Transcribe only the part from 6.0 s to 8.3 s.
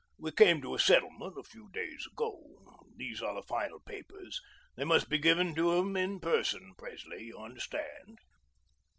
person, Presley. You understand."